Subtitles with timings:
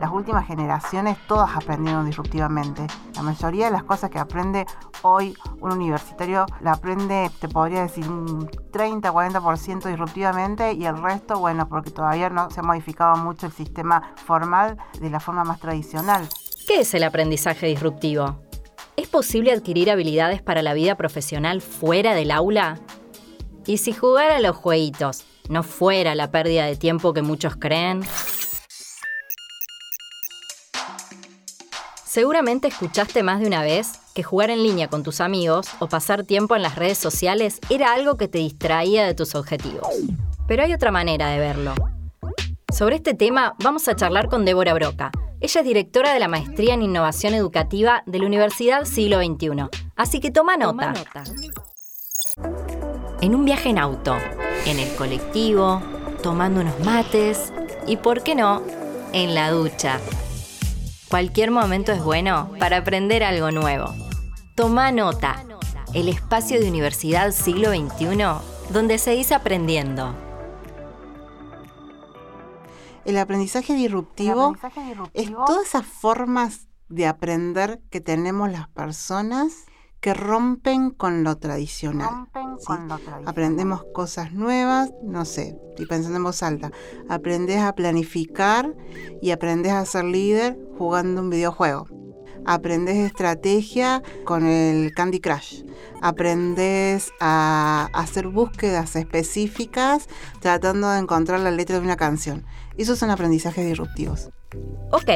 [0.00, 2.86] las últimas generaciones todas aprendieron disruptivamente.
[3.14, 4.66] La mayoría de las cosas que aprende
[5.02, 11.68] hoy un universitario la aprende, te podría decir, un 30-40% disruptivamente y el resto, bueno,
[11.68, 16.28] porque todavía no se ha modificado mucho el sistema formal de la forma más tradicional.
[16.66, 18.40] ¿Qué es el aprendizaje disruptivo?
[18.96, 22.80] ¿Es posible adquirir habilidades para la vida profesional fuera del aula?
[23.66, 28.00] ¿Y si jugar a los jueguitos no fuera la pérdida de tiempo que muchos creen?
[32.16, 36.24] Seguramente escuchaste más de una vez que jugar en línea con tus amigos o pasar
[36.24, 39.86] tiempo en las redes sociales era algo que te distraía de tus objetivos.
[40.48, 41.74] Pero hay otra manera de verlo.
[42.74, 45.10] Sobre este tema vamos a charlar con Débora Broca.
[45.42, 49.68] Ella es directora de la Maestría en Innovación Educativa de la Universidad Siglo XXI.
[49.94, 50.94] Así que toma nota.
[50.94, 51.24] Toma nota.
[53.20, 54.16] En un viaje en auto,
[54.64, 55.82] en el colectivo,
[56.22, 57.52] tomando unos mates
[57.86, 58.62] y, ¿por qué no?,
[59.12, 60.00] en la ducha.
[61.08, 63.94] Cualquier momento es bueno para aprender algo nuevo.
[64.56, 65.44] Toma nota,
[65.94, 68.16] el espacio de Universidad Siglo XXI
[68.70, 70.14] donde se dice aprendiendo.
[73.04, 74.56] El aprendizaje disruptivo,
[75.14, 79.66] es todas esas formas de aprender que tenemos las personas
[80.06, 82.28] que rompen con lo tradicional.
[83.24, 86.70] Aprendemos cosas nuevas, no sé, estoy pensando en voz alta.
[87.08, 88.72] Aprendes a planificar
[89.20, 91.88] y aprendes a ser líder jugando un videojuego.
[92.44, 95.64] Aprendes estrategia con el Candy Crush.
[96.02, 100.06] Aprendes a hacer búsquedas específicas
[100.38, 102.46] tratando de encontrar la letra de una canción.
[102.76, 104.30] Esos son aprendizajes disruptivos.
[104.92, 105.10] Ok,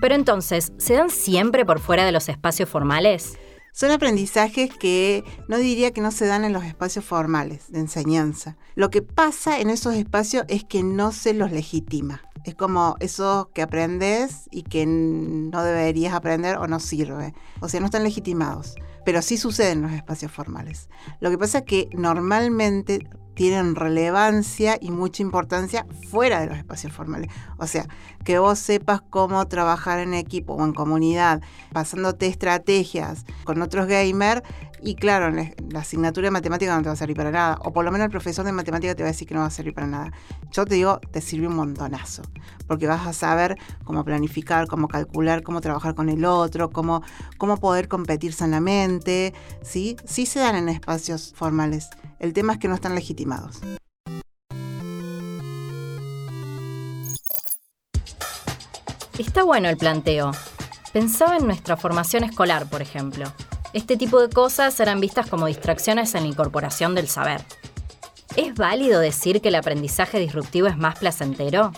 [0.00, 3.36] pero entonces, ¿se dan siempre por fuera de los espacios formales?
[3.78, 8.56] Son aprendizajes que no diría que no se dan en los espacios formales de enseñanza.
[8.74, 12.20] Lo que pasa en esos espacios es que no se los legitima.
[12.42, 17.34] Es como eso que aprendes y que no deberías aprender o no sirve.
[17.60, 18.74] O sea, no están legitimados.
[19.04, 20.88] Pero sí sucede en los espacios formales.
[21.20, 26.92] Lo que pasa es que normalmente tienen relevancia y mucha importancia fuera de los espacios
[26.92, 27.30] formales.
[27.56, 27.86] O sea,
[28.24, 31.40] que vos sepas cómo trabajar en equipo o en comunidad,
[31.72, 34.42] pasándote estrategias con otros gamers.
[34.80, 37.58] Y claro, la asignatura de matemática no te va a servir para nada.
[37.64, 39.46] O por lo menos el profesor de matemática te va a decir que no va
[39.46, 40.12] a servir para nada.
[40.52, 42.22] Yo te digo, te sirve un montonazo.
[42.66, 47.02] Porque vas a saber cómo planificar, cómo calcular, cómo trabajar con el otro, cómo,
[47.38, 49.34] cómo poder competir sanamente.
[49.62, 49.96] ¿sí?
[50.04, 51.90] sí se dan en espacios formales.
[52.18, 53.60] El tema es que no están legitimados.
[59.18, 60.30] Está bueno el planteo.
[60.92, 63.26] Pensaba en nuestra formación escolar, por ejemplo.
[63.74, 67.42] Este tipo de cosas eran vistas como distracciones en la incorporación del saber.
[68.34, 71.72] ¿Es válido decir que el aprendizaje disruptivo es más placentero?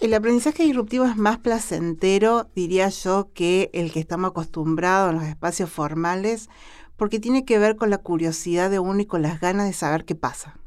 [0.00, 5.28] El aprendizaje disruptivo es más placentero, diría yo, que el que estamos acostumbrados en los
[5.28, 6.48] espacios formales,
[6.96, 10.04] porque tiene que ver con la curiosidad de uno y con las ganas de saber
[10.04, 10.58] qué pasa,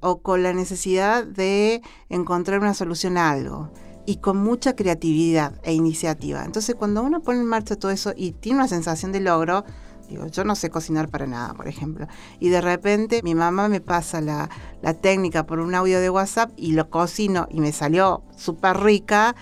[0.00, 3.70] o con la necesidad de encontrar una solución a algo,
[4.06, 6.44] y con mucha creatividad e iniciativa.
[6.44, 9.64] Entonces cuando uno pone en marcha todo eso y tiene una sensación de logro,
[10.08, 12.06] digo, yo no sé cocinar para nada, por ejemplo,
[12.38, 14.48] y de repente mi mamá me pasa la,
[14.80, 19.34] la técnica por un audio de WhatsApp y lo cocino y me salió súper rica,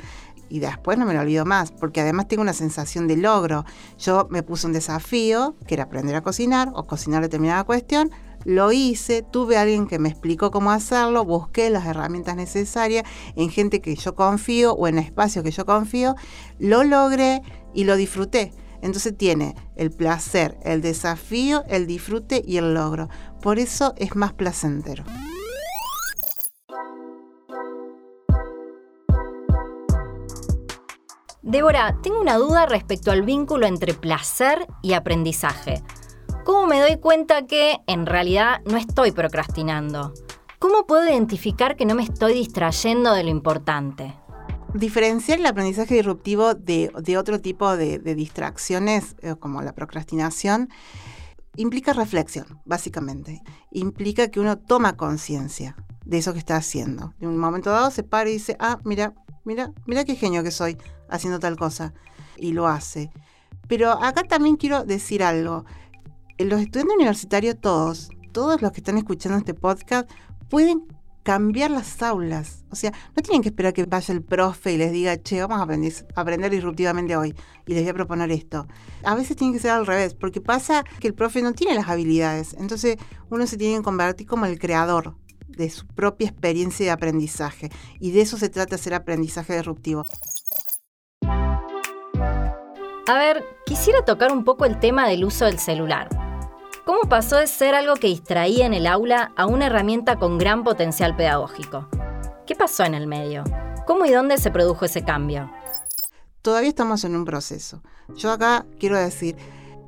[0.49, 3.65] y después no me lo olvido más, porque además tengo una sensación de logro.
[3.99, 8.11] Yo me puse un desafío, que era aprender a cocinar o cocinar determinada cuestión,
[8.45, 13.05] lo hice, tuve a alguien que me explicó cómo hacerlo, busqué las herramientas necesarias
[13.37, 16.15] en gente que yo confío o en espacios que yo confío,
[16.59, 17.43] lo logré
[17.75, 18.53] y lo disfruté.
[18.83, 23.09] Entonces tiene el placer, el desafío, el disfrute y el logro.
[23.41, 25.05] Por eso es más placentero.
[31.41, 35.83] Débora, tengo una duda respecto al vínculo entre placer y aprendizaje.
[36.45, 40.13] ¿Cómo me doy cuenta que en realidad no estoy procrastinando?
[40.59, 44.15] ¿Cómo puedo identificar que no me estoy distrayendo de lo importante?
[44.75, 50.69] Diferenciar el aprendizaje disruptivo de, otro tipo de, distracciones, eh, como la procrastinación,
[51.57, 53.43] implica reflexión, básicamente.
[53.71, 57.15] Implica que uno toma conciencia de eso que está haciendo.
[57.21, 59.15] En un momento dado se para y dice, ah, mira,
[59.45, 60.77] mira, mira qué genio que soy
[61.09, 61.95] haciendo tal cosa.
[62.37, 63.11] Y lo hace.
[63.67, 65.65] Pero acá también quiero decir algo.
[66.37, 70.11] Los estudiantes universitarios todos, todos los que están escuchando este podcast,
[70.49, 70.85] pueden
[71.23, 72.65] cambiar las aulas.
[72.71, 75.61] O sea, no tienen que esperar que vaya el profe y les diga, che, vamos
[75.61, 77.37] a aprender, aprender disruptivamente hoy
[77.69, 78.67] y les voy a proponer esto.
[79.05, 81.89] A veces tiene que ser al revés, porque pasa que el profe no tiene las
[81.89, 82.57] habilidades.
[82.59, 82.97] Entonces
[83.31, 85.15] uno se tiene que convertir como el creador
[85.47, 87.71] de su propia experiencia de aprendizaje.
[88.01, 90.05] Y de eso se trata hacer aprendizaje disruptivo.
[93.07, 96.24] A ver, quisiera tocar un poco el tema del uso del celular.
[96.85, 100.65] ¿Cómo pasó de ser algo que distraía en el aula a una herramienta con gran
[100.65, 101.89] potencial pedagógico?
[102.47, 103.43] ¿Qué pasó en el medio?
[103.87, 105.51] ¿Cómo y dónde se produjo ese cambio?
[106.43, 107.83] Todavía estamos en un proceso.
[108.15, 109.35] Yo acá quiero decir,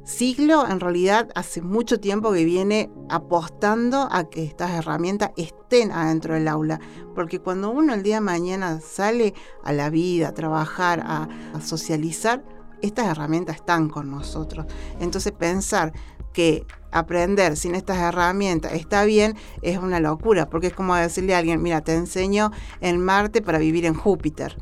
[0.04, 6.32] Siglo en realidad hace mucho tiempo que viene apostando a que estas herramientas estén adentro
[6.32, 6.80] del aula,
[7.14, 11.60] porque cuando uno el día de mañana sale a la vida, a trabajar, a, a
[11.60, 12.42] socializar,
[12.80, 14.64] estas herramientas están con nosotros.
[14.98, 15.92] Entonces pensar
[16.36, 21.38] que aprender sin estas herramientas está bien es una locura, porque es como decirle a
[21.38, 22.52] alguien, mira, te enseño
[22.82, 24.54] en Marte para vivir en Júpiter.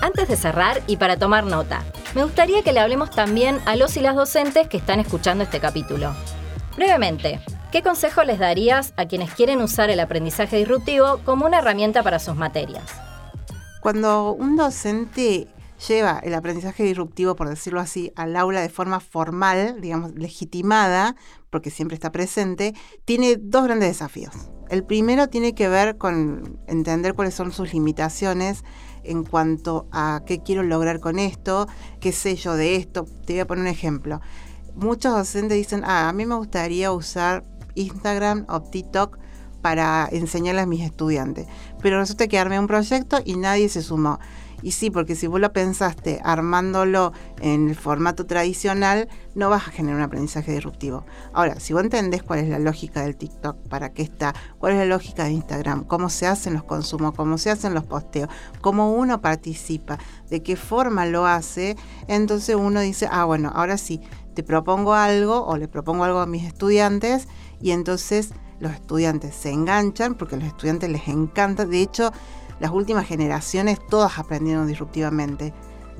[0.00, 3.94] Antes de cerrar y para tomar nota, me gustaría que le hablemos también a los
[3.98, 6.14] y las docentes que están escuchando este capítulo.
[6.76, 7.40] Brevemente,
[7.70, 12.18] ¿qué consejo les darías a quienes quieren usar el aprendizaje disruptivo como una herramienta para
[12.20, 12.84] sus materias?
[13.82, 15.48] Cuando un docente
[15.88, 21.16] lleva el aprendizaje disruptivo, por decirlo así, al aula de forma formal, digamos, legitimada,
[21.50, 22.74] porque siempre está presente,
[23.04, 24.34] tiene dos grandes desafíos.
[24.70, 28.64] El primero tiene que ver con entender cuáles son sus limitaciones
[29.02, 31.68] en cuanto a qué quiero lograr con esto,
[32.00, 33.04] qué sé yo de esto.
[33.26, 34.20] Te voy a poner un ejemplo.
[34.74, 37.44] Muchos docentes dicen, ah, a mí me gustaría usar
[37.74, 39.18] Instagram o TikTok
[39.60, 41.46] para enseñarle a mis estudiantes.
[41.80, 44.18] Pero resulta que armé un proyecto y nadie se sumó.
[44.62, 49.70] Y sí, porque si vos lo pensaste armándolo en el formato tradicional, no vas a
[49.70, 51.04] generar un aprendizaje disruptivo.
[51.32, 54.78] Ahora, si vos entendés cuál es la lógica del TikTok, para qué está, cuál es
[54.78, 58.28] la lógica de Instagram, cómo se hacen los consumos, cómo se hacen los posteos,
[58.60, 59.98] cómo uno participa,
[60.30, 61.76] de qué forma lo hace,
[62.08, 64.00] entonces uno dice, ah, bueno, ahora sí,
[64.34, 67.28] te propongo algo o le propongo algo a mis estudiantes
[67.60, 68.30] y entonces
[68.60, 71.64] los estudiantes se enganchan porque a los estudiantes les encanta.
[71.64, 72.12] De hecho,
[72.60, 75.52] las últimas generaciones todas aprendieron disruptivamente.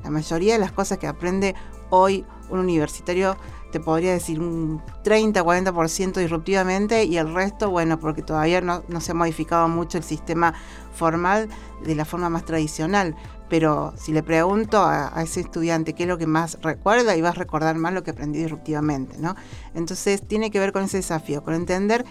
[0.03, 1.55] La mayoría de las cosas que aprende
[1.89, 3.37] hoy un universitario
[3.71, 9.15] te podría decir un 30-40% disruptivamente y el resto, bueno, porque todavía no, se ha
[9.15, 10.53] modificado mucho el sistema
[10.93, 11.49] formal
[11.83, 13.17] de la forma más tradicional.
[13.49, 17.29] Pero si le pregunto a, ese estudiante qué es lo que más recuerda, y va
[17.29, 19.35] a recordar más lo que aprendí disruptivamente, ¿no?
[19.73, 22.05] Entonces tiene que ver con ese desafío, con entender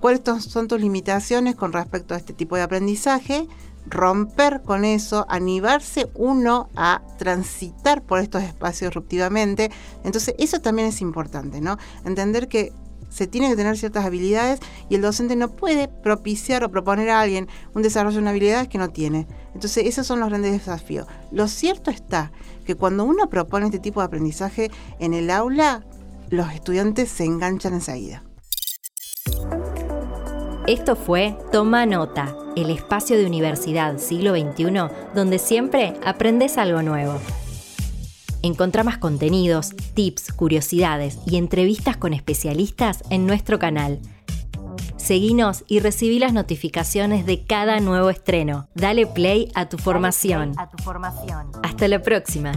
[0.00, 3.46] cuáles son tus limitaciones con respecto a este tipo de aprendizaje,
[3.86, 9.70] romper con eso, animarse uno a transitar por estos espacios disruptivamente.
[10.04, 11.76] Entonces, eso también es importante, ¿no?
[12.04, 12.72] Entender que
[13.08, 17.20] se tiene que tener ciertas habilidades y el docente no puede propiciar o proponer a
[17.20, 19.26] alguien un desarrollo de una habilidad que no tiene.
[19.54, 21.06] Entonces, esos son los grandes desafíos.
[21.32, 22.30] Lo cierto está
[22.64, 25.84] que cuando uno propone este tipo de aprendizaje en el aula,
[26.28, 28.22] los estudiantes se enganchan enseguida.
[30.70, 34.66] Esto fue Toma Nota, el espacio de universidad siglo XXI
[35.16, 37.18] donde siempre aprendes algo nuevo.
[38.42, 43.98] Encontrá más contenidos, tips, curiosidades y entrevistas con especialistas en nuestro canal.
[44.96, 48.68] Seguinos y recibí las notificaciones de cada nuevo estreno.
[48.76, 50.52] Dale play a tu formación.
[51.64, 52.52] Hasta la próxima.